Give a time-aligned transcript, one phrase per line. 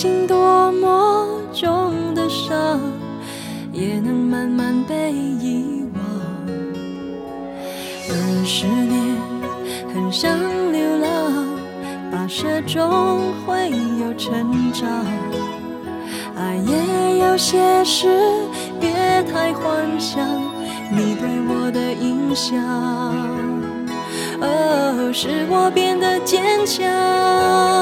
[0.00, 2.80] 心多么重的伤
[3.72, 6.00] 也能慢慢被遗忘。
[8.08, 9.16] 二十年
[9.92, 10.38] 很想
[10.70, 11.48] 流浪，
[12.12, 13.70] 跋涉中会
[14.00, 14.88] 有成长，
[16.36, 18.06] 爱也有些事
[18.78, 18.92] 别
[19.24, 20.24] 太幻想，
[20.92, 22.56] 你对我的影响。
[24.40, 27.77] 哦，使我变得坚强。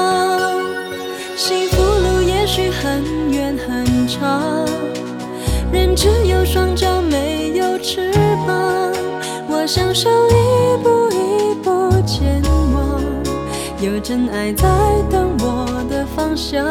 [9.67, 12.41] 享受一步一步前
[12.73, 13.01] 往，
[13.81, 14.65] 有真爱在
[15.11, 16.65] 等我的方向。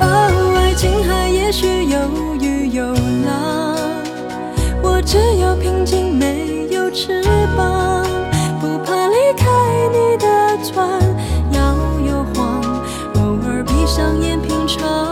[0.00, 2.84] 哦，爱情海也许有雨有
[3.24, 3.76] 浪，
[4.82, 7.22] 我只有平静没有翅
[7.56, 8.04] 膀。
[8.60, 9.46] 不怕离开
[9.92, 11.00] 你的船，
[11.52, 12.60] 摇又晃，
[13.14, 15.11] 偶尔闭上眼品尝。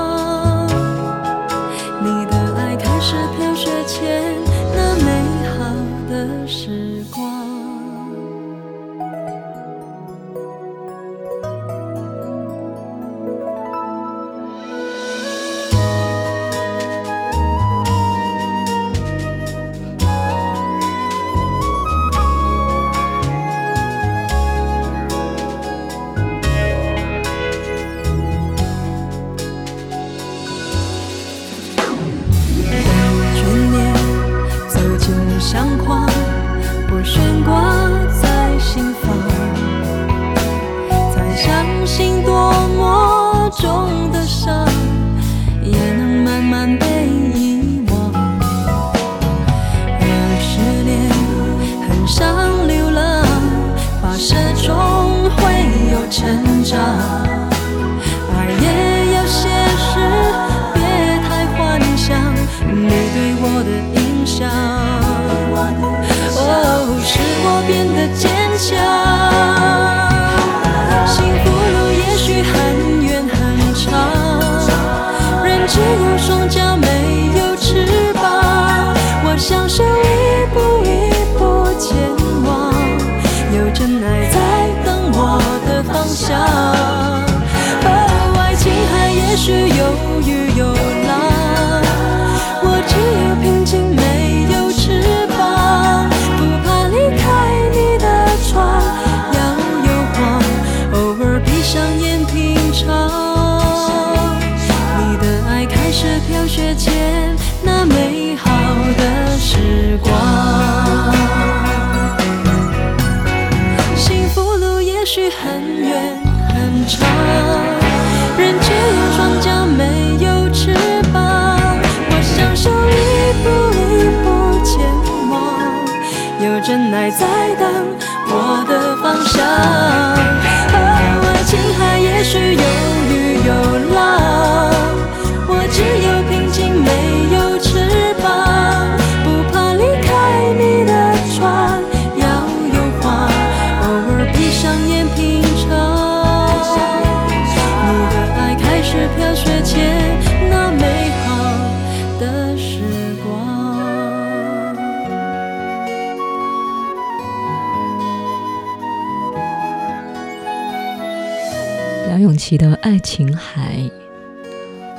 [162.83, 163.79] 爱情海，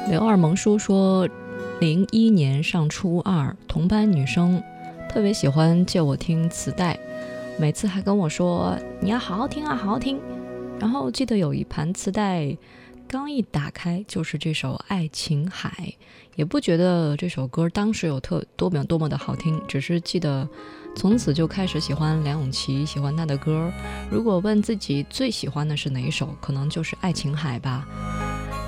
[0.07, 1.28] 刘二萌叔说，
[1.80, 4.62] 零一年上初二，同班女生
[5.10, 7.00] 特别喜欢借我听磁带，
[7.60, 10.19] 每次还跟我说你要好好听啊，好好听。
[10.80, 12.56] 然后记得有一盘磁带，
[13.12, 15.69] 刚一打开就是这首《爱琴海》，
[16.38, 20.48] 也不觉得这首歌当时有特多么多么的好听，只是记得。
[20.96, 23.69] 从此就开始喜欢梁咏琪，喜欢她的歌。
[24.10, 27.86] 如果问自己最喜欢的是哪一首，可能就是《爱琴海》吧，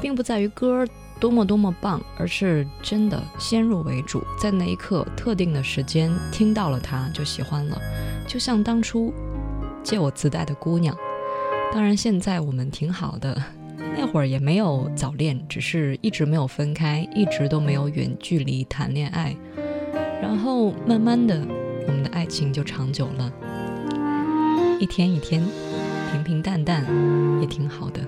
[0.02, 0.86] 并不在于歌
[1.22, 7.82] 多么多么棒，而是真的先入为主，在那一刻特定的时间听到了它就喜欢了。
[8.28, 9.14] 就像当初
[9.82, 10.94] 借我磁带的姑娘，
[11.72, 13.42] 当然现在我们挺好的，
[13.78, 19.36] 那会儿也没有早恋，只是一直没有分开，一直都没有远距离谈恋爱，
[20.22, 21.42] 然后慢慢的。
[21.86, 23.30] 我们的爱情就长久了，
[24.80, 25.44] 一天一天，
[26.12, 26.86] 平平淡淡，
[27.42, 28.00] 也挺好的。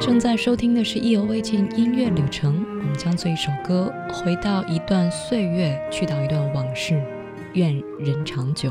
[0.00, 7.02] 正在收听的是《意犹未尽音乐旅程》，我们将这一首歌回到一段岁月，去到一段往事，
[7.54, 8.70] 愿人长久。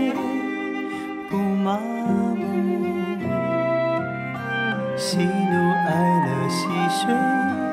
[5.11, 5.91] 喜怒哀
[6.25, 7.13] 乐，细水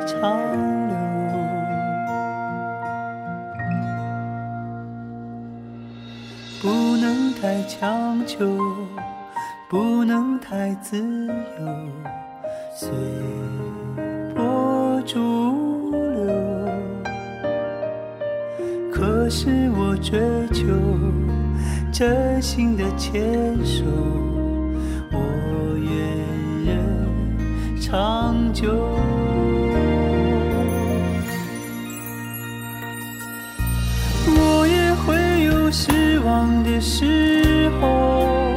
[0.08, 0.19] 长
[0.88, 0.93] 流。
[6.61, 8.58] 不能太强求，
[9.70, 10.99] 不能太自
[11.29, 11.32] 由，
[12.75, 12.90] 随
[14.34, 16.00] 波逐流。
[18.93, 20.19] 可是我追
[20.52, 20.64] 求
[21.93, 23.84] 真心的牵手，
[27.90, 28.69] 长久。
[34.26, 38.55] 我也会有失望的时候，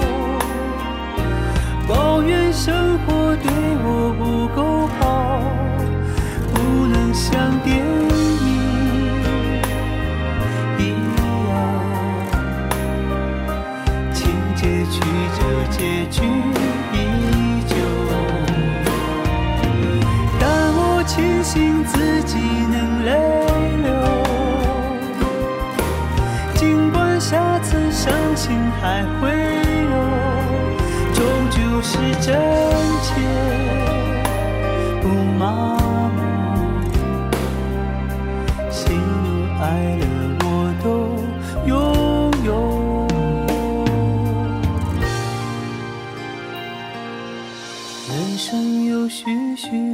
[1.88, 3.50] 抱怨生活对
[3.86, 5.42] 我不够好，
[6.54, 8.52] 不能像电影
[10.78, 10.82] 一
[11.16, 11.24] 样，
[14.14, 14.20] 情
[14.58, 15.00] 节曲
[15.40, 15.40] 折，
[15.70, 15.80] 结
[16.10, 16.22] 局
[21.54, 22.38] 信自己
[22.72, 23.12] 能泪
[23.84, 23.92] 流。
[26.56, 29.28] 尽管下次伤心还会
[29.92, 29.94] 有，
[31.14, 31.20] 终
[31.50, 32.32] 究是真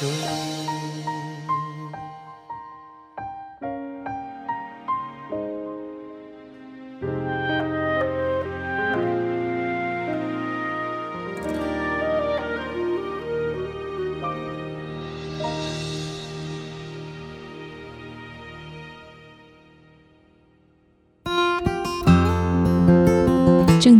[0.00, 0.08] 正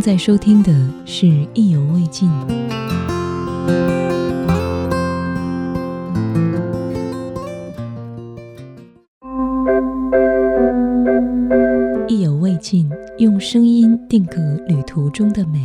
[0.01, 0.71] 在收听的
[1.05, 2.27] 是《意犹未尽》。
[13.21, 15.63] 用声音定格旅途中的美。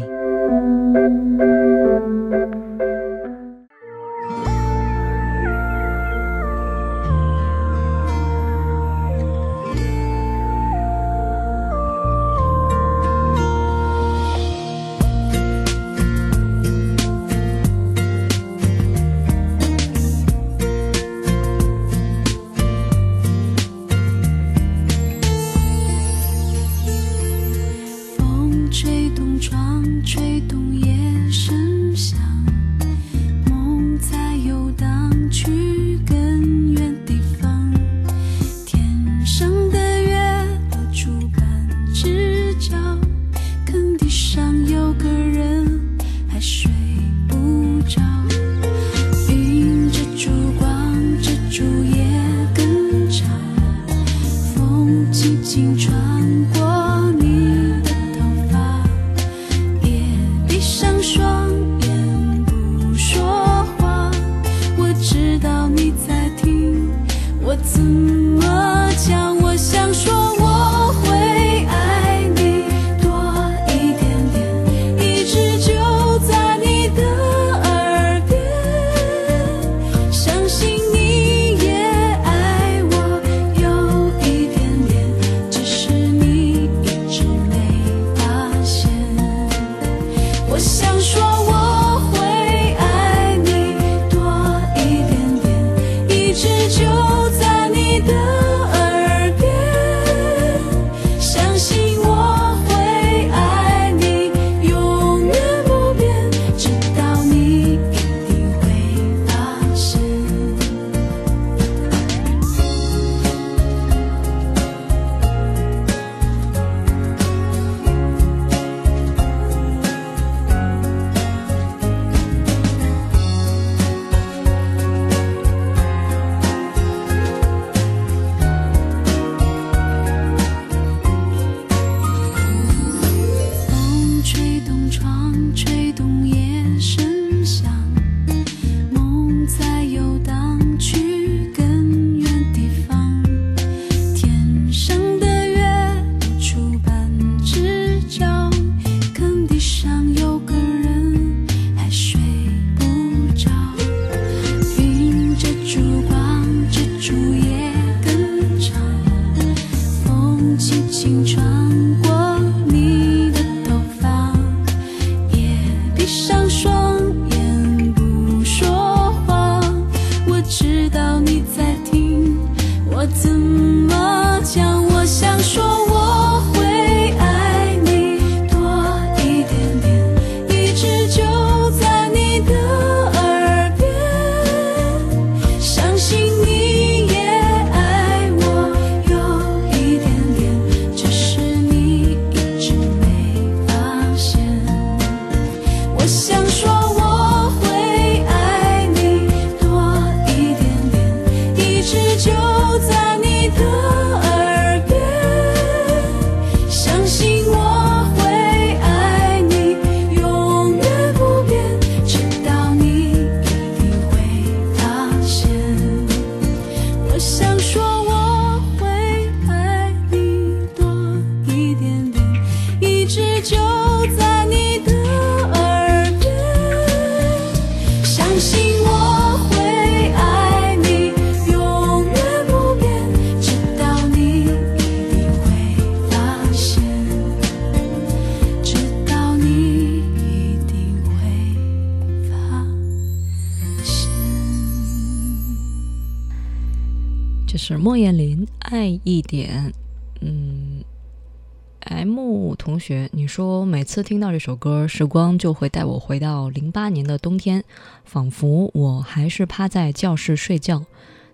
[253.37, 257.63] 说每次听到这首歌，时光就会带我回到零八年的冬天，
[258.03, 260.83] 仿佛我还是趴在教室睡觉，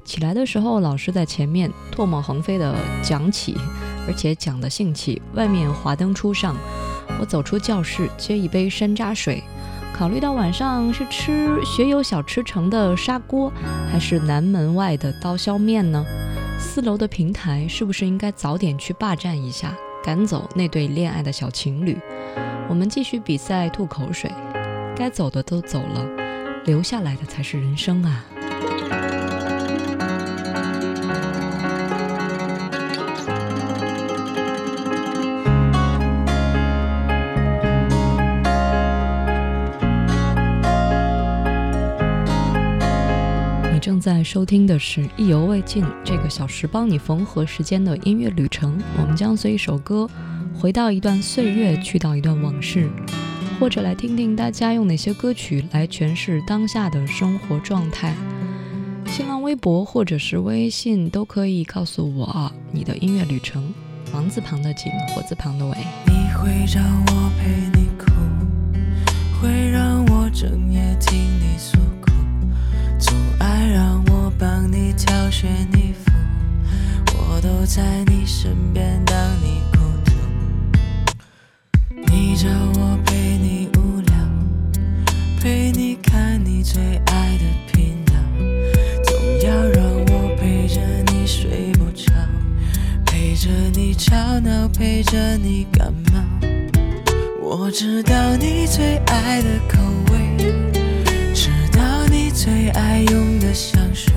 [0.04, 3.54] 起来的时候，老师在前面唾沫横飞的讲起，
[4.09, 5.23] 而且讲的兴起。
[5.35, 6.56] 外面华灯初上，
[7.21, 9.40] 我走出教室，接一杯山楂水。
[9.94, 13.52] 考虑到晚上是吃学友小吃城的砂锅，
[13.88, 16.04] 还是南门外的刀削面呢？
[16.59, 21.99] 四楼的平台是不是应该早点去霸占一下，赶走那对恋爱的小情侣？
[22.68, 24.30] 我们继续比赛吐口水，
[24.97, 26.09] 该走的都走了，
[26.64, 28.25] 留下来的才是人生啊！
[44.02, 48.76] 在收听的是《意犹未尽》这个小时帮你缝合时间的音乐旅程。
[49.00, 50.11] 我们将随一首歌，
[50.52, 52.90] 回到一段岁月，去到一段往事，
[53.61, 58.12] 或者来听听大家用哪些歌曲来诠释当下的生活状态。
[59.06, 63.73] 新浪微博或者是微信都可以告诉我你的音乐旅程。
[64.12, 65.76] 王字旁的景，火字旁的伟。
[66.09, 68.11] 你会让我陪你哭，
[69.40, 71.78] 会让我整夜听你诉。
[73.71, 76.11] 让我帮你挑选衣服，
[77.16, 80.12] 我都在你身边当你孤独。
[82.12, 84.14] 你找我陪你无聊，
[85.40, 88.12] 陪你看你最爱的频道，
[89.04, 89.14] 总
[89.47, 90.81] 要让我陪着
[91.12, 92.12] 你睡不着，
[93.07, 93.92] 陪着你。
[93.95, 96.21] 吵闹陪着你感冒。
[97.40, 99.78] 我知道你最爱的口
[100.11, 100.82] 味，
[102.45, 104.13] 最爱用的香水，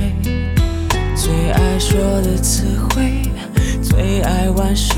[1.16, 3.22] 最爱说的词汇，
[3.84, 4.98] 最爱晚睡，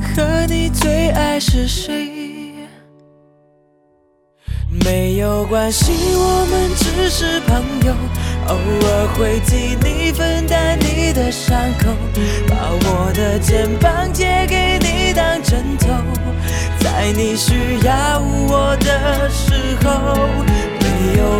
[0.00, 2.08] 和你最爱是谁？
[4.82, 7.94] 没有关系，我们只是朋友，
[8.48, 11.90] 偶尔会替你分担你的伤口，
[12.48, 15.88] 把我的肩膀借给你当枕头，
[16.80, 18.18] 在你需要
[18.48, 19.52] 我的时
[19.84, 20.45] 候。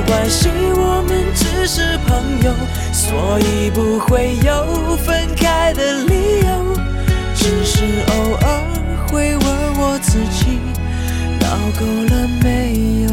[0.06, 2.54] 关系，我们只是朋友，
[2.92, 6.78] 所以不会有分开的理由，
[7.34, 8.46] 只是偶尔
[9.08, 9.46] 会问
[9.78, 10.60] 我自己，
[11.40, 11.46] 闹
[11.78, 11.84] 够
[12.14, 13.10] 了没有？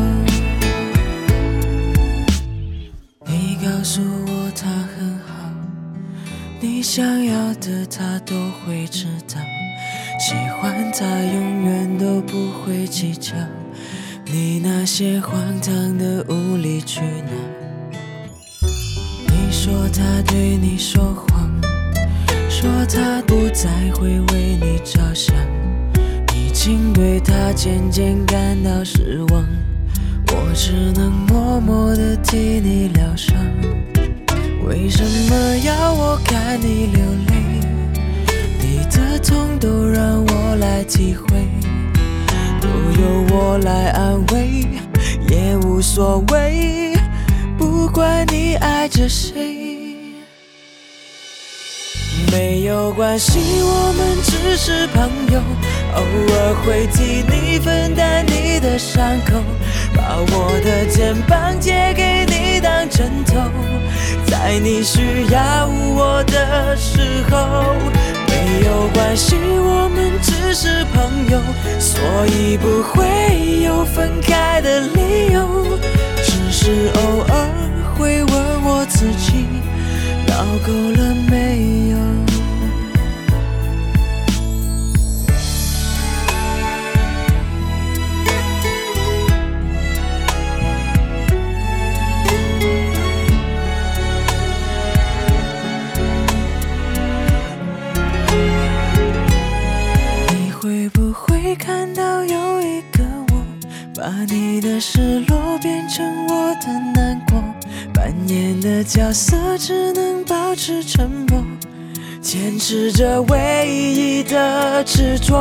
[3.26, 5.34] 你告诉我他很好，
[6.60, 8.36] 你想要的他都
[8.66, 9.42] 会知道，
[10.20, 13.34] 喜欢他永远都不会计较，
[14.34, 18.68] 你那些荒唐的无理取闹。
[19.28, 21.52] 你说他对你说谎，
[22.50, 25.36] 说他不再会为你着想，
[26.34, 29.46] 已经对他渐渐感到失望。
[30.30, 33.38] 我只能默默地替你疗伤。
[34.68, 37.62] 为什么要我看你流泪？
[38.60, 41.48] 你的痛都让我来体会，
[42.98, 44.68] 由我来安慰，
[45.30, 46.94] 也无所谓。
[47.58, 49.62] 不管你爱着谁。
[52.32, 55.40] 没有关系，我们只是朋友，
[55.96, 59.42] 偶尔会替你分担你的伤口，
[59.96, 63.40] 把我的肩膀借给你当枕头，
[64.26, 67.76] 在你需要我的时候。
[68.54, 71.42] 没有关系，我们只是朋友，
[71.80, 75.80] 所以不会有分开的理由，
[76.24, 77.34] 只是偶尔
[77.96, 79.48] 会问我自己，
[80.28, 81.03] 闹够了
[104.28, 107.44] 你的失落变成我的难过？
[107.94, 111.44] 扮演的角色只能保持沉默，
[112.22, 115.36] 坚持着唯一的执着。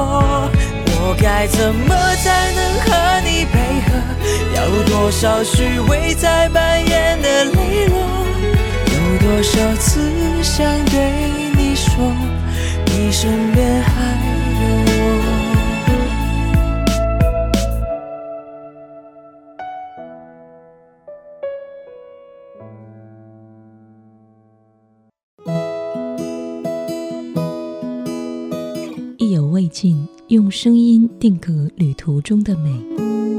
[0.86, 3.92] 我该怎么才能和你配合？
[4.54, 7.96] 要多少虚伪才扮演的磊落？
[8.86, 10.00] 有多少次
[10.42, 11.10] 想对
[11.56, 11.92] 你说，
[12.86, 14.21] 你身边还
[30.32, 33.31] 用声音定格旅途中的美。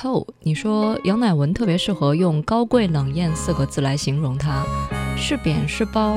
[0.00, 0.24] PO。
[0.42, 4.64] 你说杨乃文特别适合用高贵冷艳四个字来形容他，
[5.16, 6.16] 是扁是包，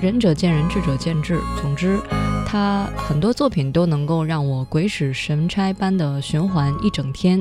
[0.00, 1.38] 仁者见仁，智者见智。
[1.60, 2.00] 总之，
[2.44, 7.40] 他很多作品都能够让我鬼使神差般的循环一整天。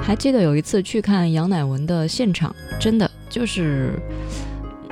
[0.00, 3.98] 还记得有一次去看杨乃文的现场，真的就是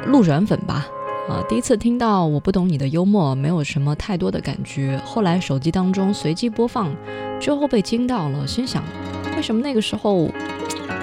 [0.06, 0.88] 路转粉吧。
[1.28, 5.00] 啊，第一次听到我不懂你的幽默，没有什么太多的感觉。
[5.04, 6.92] 后来手机当中随机播放，
[7.38, 8.82] 之后被惊到了，心想，
[9.38, 10.28] 为什么那个时候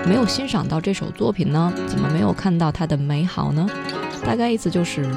[0.05, 1.71] 没有欣赏到这首作品呢？
[1.87, 3.65] 怎么没有看到它的美好呢？
[4.25, 5.09] 大概意思就是，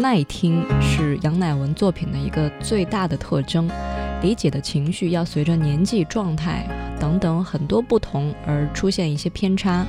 [0.00, 3.68] 耐听是杨乃文作品的一个最大的特征，
[4.22, 6.66] 理解的情绪要随着年纪、状态
[6.98, 9.84] 等等很多不同而出现一些偏差，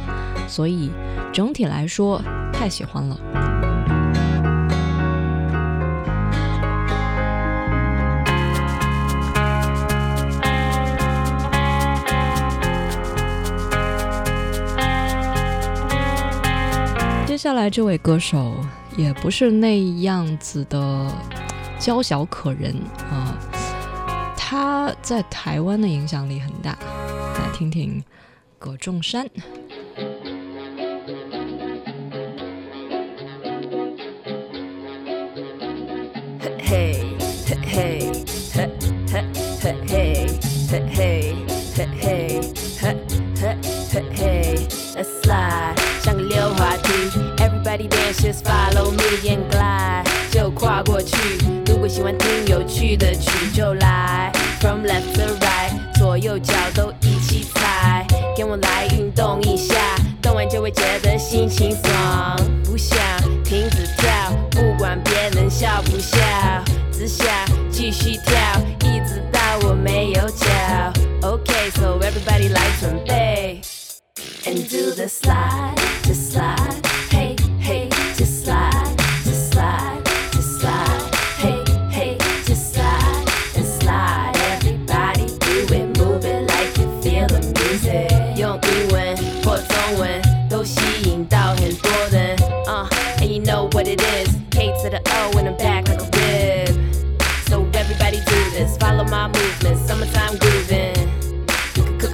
[0.45, 0.91] 所以
[1.31, 3.54] 整体来说太喜欢了。
[17.45, 18.55] 接下来这位歌手
[18.97, 21.07] 也不是那样子的
[21.77, 22.75] 娇小可人
[23.11, 23.37] 啊，
[24.35, 26.75] 他在台湾的影响力很大。
[27.35, 28.03] 来听听
[28.57, 29.29] 葛仲山。
[50.31, 51.15] 就跨过去。
[51.67, 53.84] 如果喜欢听有趣的曲，就来。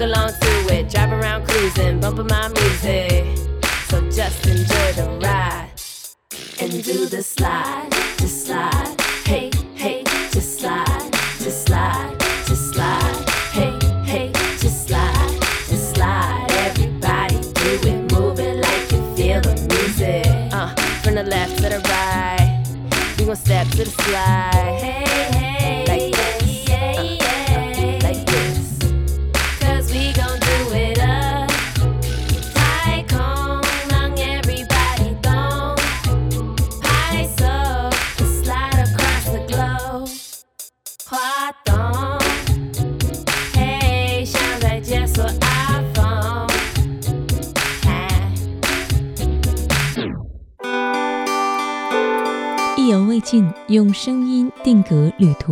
[0.01, 0.89] along to it.
[0.89, 3.37] Drive around cruising, bumping my music.
[3.87, 5.71] So just enjoy the ride
[6.59, 9.01] and do the slide, the slide.
[9.25, 9.60] Hey.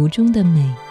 [0.10, 0.89] 中的美。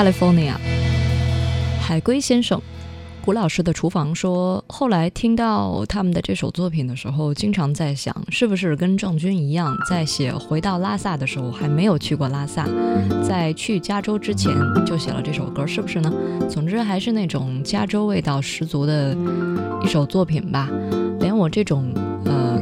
[0.00, 0.54] California》
[1.78, 2.58] 海龟先生，
[3.22, 12.66] 古老师的厨房说，后来听到他们的这首作品的时候，经常在想，是不是跟郑钧一样，在写《回到拉萨》的时候还没有去过拉萨，
[13.22, 14.50] 在去加州之前
[14.86, 16.10] 就写了这首歌，是不是呢？
[16.48, 19.14] 总之还是那种加州味道十足的
[19.84, 20.70] 一首作品吧。
[21.18, 22.09] 连我这种呃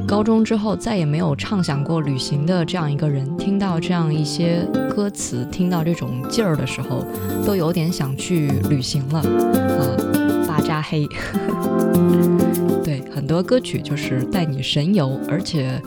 [0.08, 7.04] 高中之后再也没有畅想过旅行的这样一个人，听到这样一些歌词，听到这种劲儿的时候，
[7.46, 10.48] 都有点想去旅行了啊！
[10.48, 11.06] 巴扎黑，
[12.82, 15.78] 对，很多歌曲就是带你神游，而且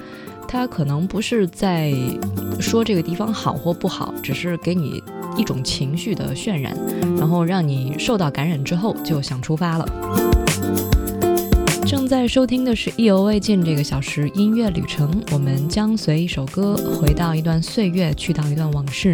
[0.48, 1.92] 它可能不是在
[2.60, 5.04] 说这个地方好或不好，只是给你
[5.36, 6.78] 一种情绪的渲染，
[7.18, 10.41] 然后让你受到感染之后就想出发了。
[11.92, 19.14] 正在收听的是《意犹未尽》这个小时音乐旅程，我们将随一首歌回到一段岁月，去到一段往事。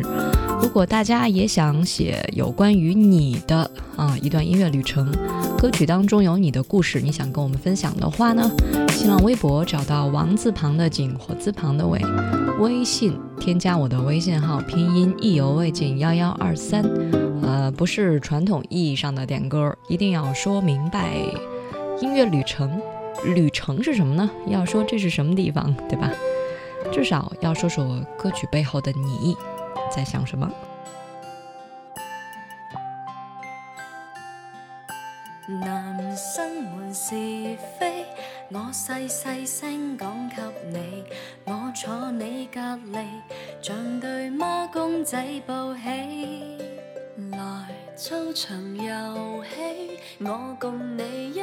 [0.62, 5.12] 如果大家也想写有关于你的啊一段音乐旅程，
[5.58, 8.48] 歌曲当中有你的故事，你想跟我们分享的话呢？
[8.92, 12.00] 新浪微博找到王字旁的景，火字旁的伟，
[12.60, 16.84] 微信添加我的微信号，拼音意犹未尽幺幺二三。
[17.42, 21.18] 呃，不是传统意义上的点歌，一定要说明白。
[22.00, 22.80] 音乐旅程，
[23.24, 24.30] 旅程是什么呢？
[24.46, 26.12] 要说这是什么地方，对吧？
[26.92, 29.36] 至少要说说歌曲背后的你
[29.92, 30.50] 在想什么。
[35.62, 37.16] 男生们是
[37.80, 38.06] 非，
[38.52, 40.36] 我细细声讲给
[40.70, 41.04] 你，
[41.46, 42.60] 我坐你隔
[42.92, 43.08] 篱，
[43.62, 45.82] 像对孖公仔抱起。
[47.32, 51.42] 来操场游戏，我共你一起，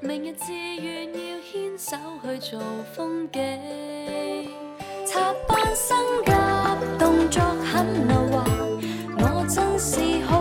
[0.00, 2.58] 明日志愿要牵手去做
[2.94, 3.40] 风景。
[5.06, 8.42] 插班生甲动作很溜滑，
[9.18, 10.39] 我真是好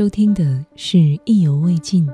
[0.00, 0.96] 收听的是
[1.26, 2.06] 《意犹未尽》。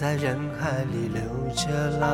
[0.00, 1.20] 在人海里流
[1.54, 2.08] 着浪。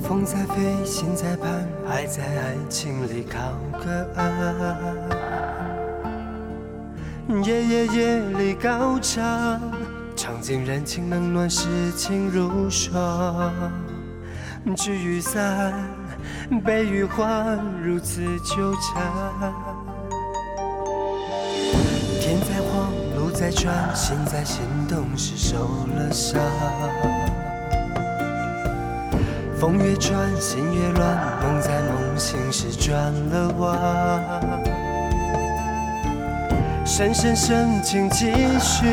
[0.00, 3.40] 风在飞，心在盼，爱在爱情里靠
[3.80, 4.24] 个岸。
[7.42, 9.60] 夜夜夜里高唱，
[10.14, 13.52] 唱尽人情冷暖，世情如霜。
[14.76, 15.74] 聚与散，
[16.64, 19.52] 悲与欢，如此纠缠。
[23.38, 25.58] 在转，心在心动时受
[25.94, 26.40] 了伤。
[29.56, 33.78] 风越转，心越乱，梦在梦醒时转了弯。
[36.84, 38.88] 深深深情继续，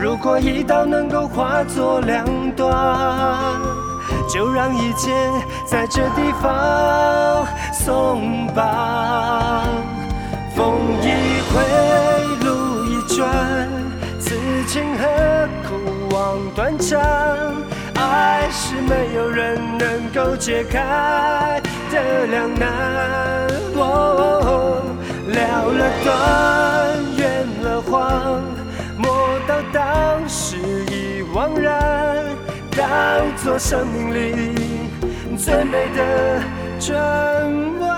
[0.00, 3.60] 如果一刀能够化作两段，
[4.26, 5.10] 就让一切
[5.66, 9.66] 在这地方松绑。
[10.56, 11.08] 风一
[11.52, 11.89] 回，
[13.20, 13.68] 转，
[14.18, 14.34] 此
[14.66, 15.06] 情何
[15.68, 16.98] 苦望断肠？
[17.94, 21.60] 爱是没有人能够解开
[21.92, 23.46] 的两难。
[23.74, 24.80] 哦，
[25.28, 28.40] 了了断，圆了谎，
[28.96, 30.56] 莫道当时
[30.88, 32.24] 已惘然，
[32.74, 32.88] 当
[33.36, 34.56] 作生命里
[35.36, 36.42] 最美的
[36.78, 36.90] 转
[37.80, 37.89] 弯。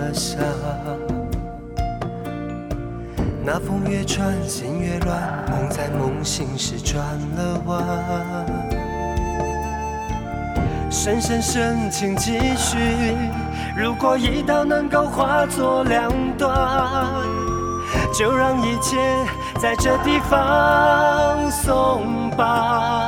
[0.00, 0.38] 了伤。
[3.44, 7.04] 那风越穿，心越乱，梦在梦醒时转
[7.36, 8.46] 了弯。
[10.90, 12.78] 深深深情几许，
[13.76, 16.50] 如果一刀能够化作两段，
[18.12, 18.98] 就让一切
[19.60, 22.99] 在这地方松绑。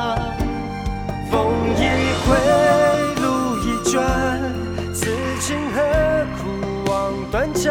[7.62, 7.70] 望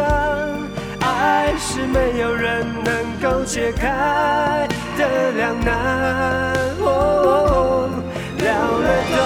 [1.00, 4.66] 爱是没有人能够解开
[4.96, 6.54] 的两难。
[6.80, 7.90] 哦，
[8.38, 8.44] 了
[8.78, 9.16] 了断，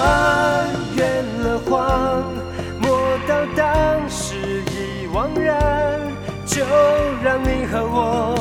[0.97, 1.01] 圆
[1.43, 2.25] 了谎，
[2.81, 2.85] 莫
[3.29, 4.35] 道当时
[4.73, 5.55] 已惘然，
[6.47, 6.65] 就
[7.23, 8.35] 让你和我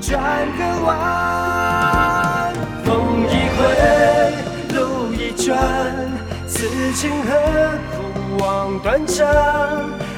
[0.00, 0.10] 转
[0.56, 2.54] 个弯。
[2.84, 3.60] 风一回，
[4.74, 5.54] 路一转，
[6.46, 7.30] 此情何
[7.92, 7.96] 苦
[8.38, 9.26] 望断肠？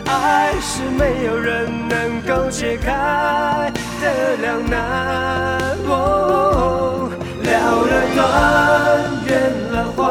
[0.08, 4.78] 爱是没有人能够解开的两难。
[5.86, 7.10] 哦，
[7.42, 7.50] 了
[7.90, 8.18] 了断，
[9.26, 9.30] 圆
[9.70, 10.02] 了谎，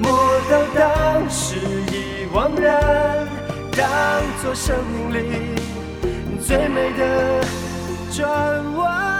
[0.00, 0.06] 莫
[0.50, 1.56] 道当时
[1.92, 3.26] 已惘然，
[3.76, 3.86] 当
[4.42, 5.16] 作生命里
[6.40, 7.00] 最美的
[8.10, 8.28] 转
[8.76, 9.17] 弯。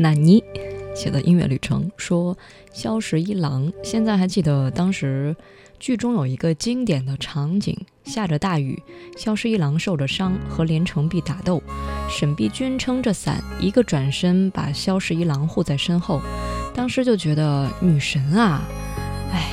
[0.00, 0.42] 纳尼
[0.96, 2.34] 写的《音乐旅程》说，
[2.72, 5.36] 萧十一郎现在还记得当时
[5.78, 8.82] 剧中有一个经典的场景：下着大雨，
[9.18, 11.62] 萧十一郎受着伤，和连城璧打斗，
[12.08, 16.22] 沈碧君撑着伞，一个转身把萧十一郎护在身后。
[16.74, 18.62] 当时就觉得女神啊，
[19.34, 19.50] 哎，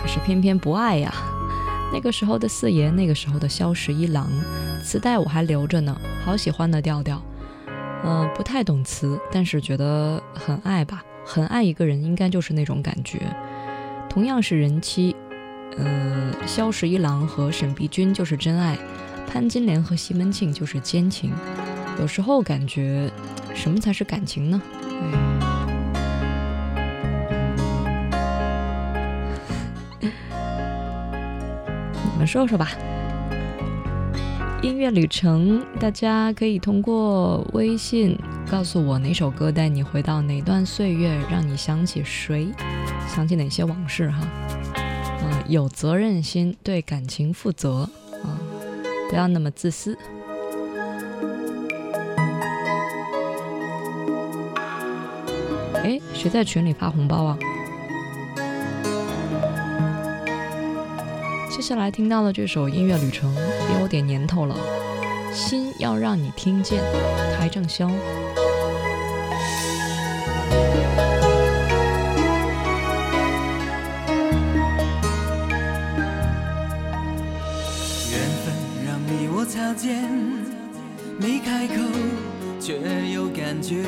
[0.00, 1.12] 可是偏偏不爱呀。
[1.92, 4.30] 那个时候的四爷，那个时候的萧十一郎，
[4.84, 7.20] 磁带我还留着呢，好喜欢的调调。
[8.04, 13.20] 呃，不太懂词，但是觉得很爱吧，很爱一个人，应该就是那种感觉。
[14.08, 15.14] 同样是人妻，
[15.76, 18.78] 呃，萧十一郎和沈碧君就是真爱，
[19.30, 21.32] 潘金莲和西门庆就是奸情，
[22.00, 23.10] 有时候感觉
[23.54, 24.62] 什么才是感情呢？
[30.00, 30.10] 你
[32.18, 32.70] 们说说吧。
[34.60, 38.18] 音乐旅程，大家可以通过微信
[38.50, 42.48] 告诉我哪首歌带你回到哪段岁月，让你想起谁，
[43.06, 44.18] 想起哪些往事哈。
[45.22, 47.88] 嗯，有责任心，对感情负责
[48.24, 48.34] 啊，
[49.08, 49.96] 不要那么自私。
[55.84, 57.38] 哎，谁在群里发红包啊？
[61.58, 64.54] 接下来听到的这首音乐旅程也有点年头了，
[65.34, 66.80] 心要让你听见，
[67.36, 67.88] 邰正宵。
[67.88, 67.96] 缘
[78.44, 78.54] 分
[78.86, 80.08] 让你我擦肩，
[81.18, 81.74] 没开口
[82.60, 82.78] 却
[83.12, 83.82] 有感觉。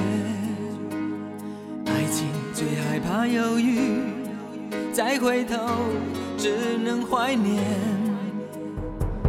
[1.86, 4.02] 爱情最害怕犹豫，
[4.92, 5.56] 再回头。
[6.40, 7.62] 只能怀念，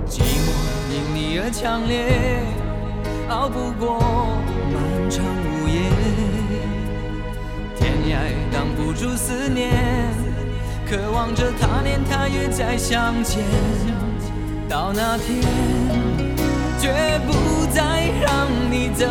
[0.07, 0.47] 寂寞
[0.93, 2.41] 因你而强烈，
[3.27, 3.99] 熬不过
[4.71, 5.91] 漫长午夜，
[7.75, 8.15] 天涯
[8.53, 9.73] 挡不住思念，
[10.89, 13.43] 渴望着他年他月再相见，
[14.69, 15.41] 到那天
[16.79, 19.05] 绝不再让你走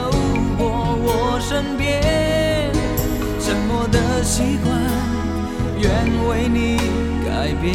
[0.56, 2.72] 过我身边，
[3.38, 4.74] 沉默的习惯，
[5.78, 5.92] 愿
[6.30, 7.09] 为你。
[7.50, 7.74] 改变，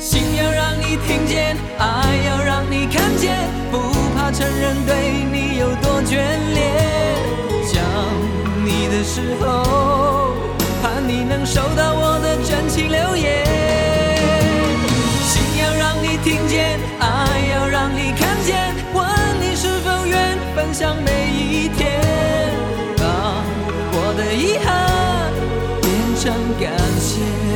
[0.00, 1.84] 心要让你听见，爱
[2.26, 3.36] 要让你看见，
[3.70, 3.78] 不
[4.14, 6.16] 怕承认对你有多眷
[6.54, 6.64] 恋。
[7.62, 7.82] 想
[8.64, 10.32] 你的时候，
[10.82, 13.44] 盼你能收到我的真情留言。
[15.26, 17.06] 心要让你听见，爱
[17.52, 19.06] 要让你看见，问
[19.42, 22.00] 你是否愿分享每一天，
[22.96, 23.44] 把
[23.92, 24.87] 我的遗憾。
[26.60, 27.47] 感谢。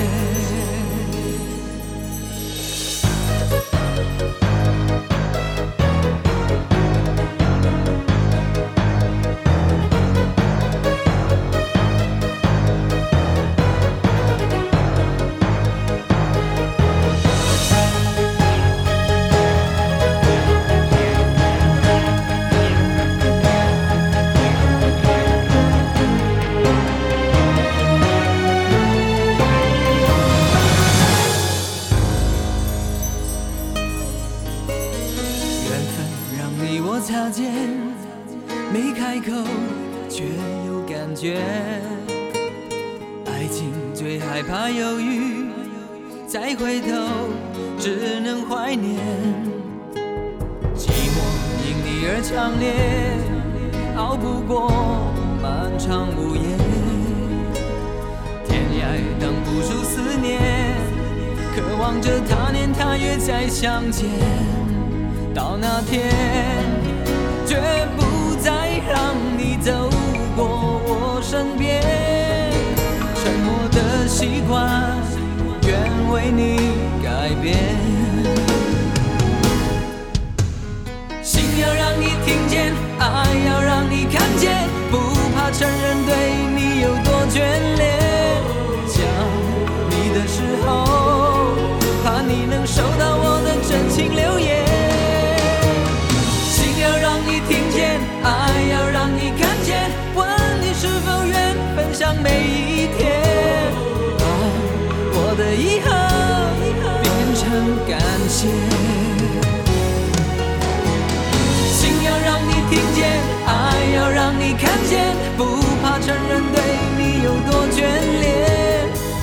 [114.92, 115.44] 见，不
[115.82, 116.60] 怕承认对
[116.98, 117.80] 你有多眷
[118.20, 118.28] 恋，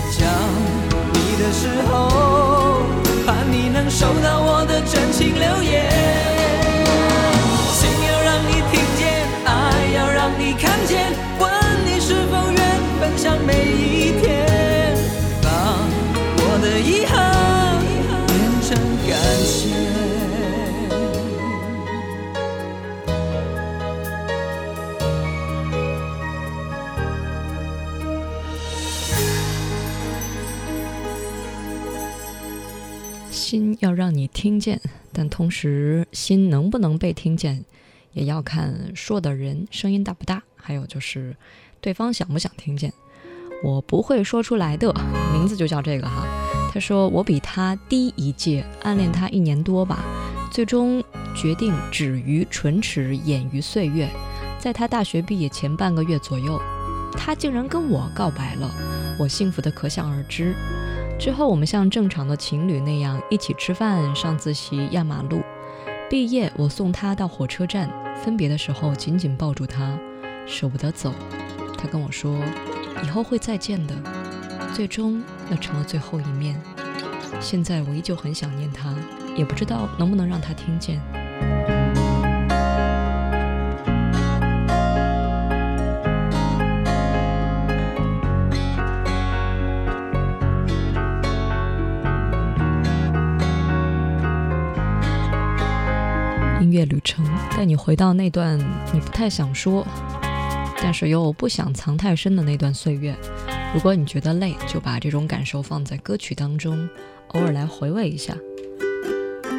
[0.10, 0.26] 想
[1.14, 1.94] 你的时候。
[3.24, 5.86] 盼你能收到我的真情留言，
[7.78, 9.02] 心要让你听见，
[9.46, 9.50] 爱
[9.96, 11.48] 要让你看见，问
[11.86, 12.60] 你是否愿
[13.00, 13.89] 分享每一
[33.80, 34.80] 要让你听见，
[35.12, 37.66] 但同时心能不能被听见，
[38.14, 41.36] 也要看说的人声音大不大，还有就是
[41.82, 42.94] 对方想不想听见。
[43.64, 44.94] 我不会说出来的
[45.34, 46.26] 名字就叫这个哈，
[46.72, 50.04] 他说我比他低一届，暗恋他一年多吧，
[50.52, 51.04] 最终
[51.36, 54.10] 决定止于唇齿，掩于岁月。
[54.58, 56.62] 在他大学毕业前半个月左右，
[57.14, 58.70] 他竟然跟我告白了，
[59.20, 60.56] 我幸福的可想而知。
[61.20, 65.42] 之后我们像正常的情侣那样一起吃饭、上自习、压马路。
[66.10, 67.88] 毕业我送他到火车站，
[68.24, 70.00] 分别的时候紧紧抱住他，
[70.48, 71.14] 舍不得走。
[71.78, 72.40] 他跟我说，
[73.04, 73.94] 以后会再见的。
[74.74, 76.60] 最终那成了最后一面。
[77.42, 78.96] 现在我依旧很想念他，
[79.36, 81.00] 也不知道能不能让他听见。
[97.60, 98.58] 带你回到那段
[98.94, 99.86] 你不太想说，
[100.82, 103.14] 但是又不想藏太深的那段岁月。
[103.74, 106.88] 如果你觉得累，就把这种感受放在歌曲当中，
[107.34, 108.34] 偶尔来回味一下。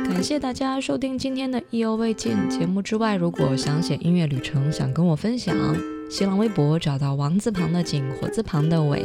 [0.08, 5.54] 感谢大家收听今天的意犹未尽节目之外，如果想写音乐旅程，想跟我分享，
[6.10, 9.04] 新浪微博找到王字旁的景，火字旁的伟，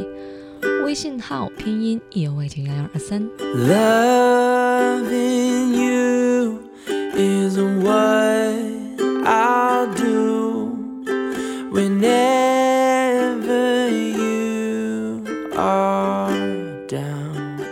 [0.85, 3.29] 微信号拼音意犹未尽幺幺二三。
[7.15, 10.65] Loving you is what I'll do
[11.71, 15.23] whenever you
[15.55, 17.65] are down.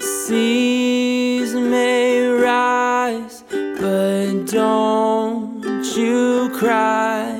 [0.00, 7.38] Seas may rise, but don't you cry.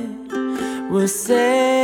[0.90, 1.83] We'll safely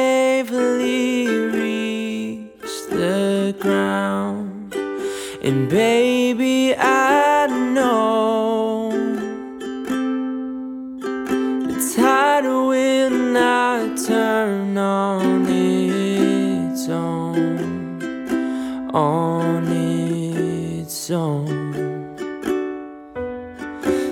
[21.21, 22.14] own.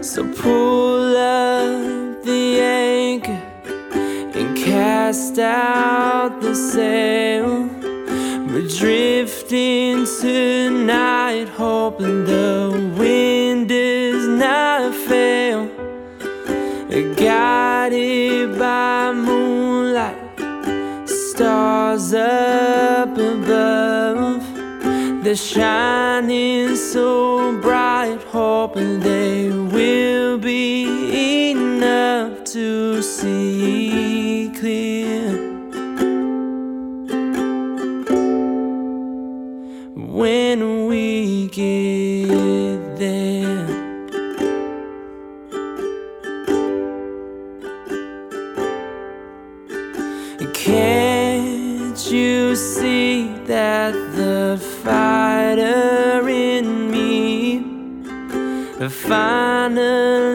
[0.02, 3.42] So pull up the anchor
[4.38, 7.68] and cast out the sail.
[8.50, 12.87] We're drifting tonight, hoping the
[25.28, 28.97] that's shining so bright, hope and
[58.88, 60.28] finally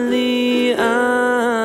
[0.74, 1.64] understand?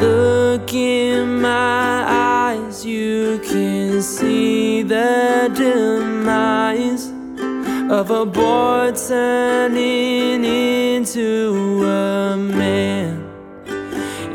[0.00, 7.12] Look in my eyes, you can see the demise
[7.90, 13.22] of a boy turning into a man.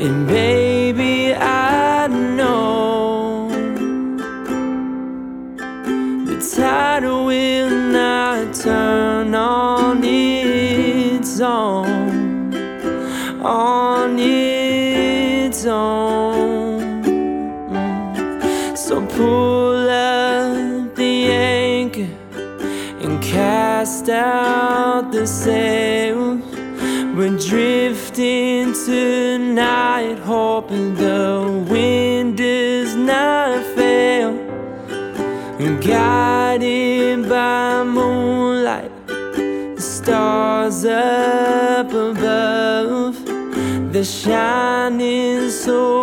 [0.00, 0.61] And baby,
[8.52, 12.54] turn on its own,
[13.42, 17.02] on its own.
[18.76, 22.10] So pull up the anchor
[23.00, 26.36] and cast out the sail.
[27.16, 33.92] We're drifting tonight, hoping the wind does not fail.
[35.80, 36.21] Guided
[44.04, 46.01] shining so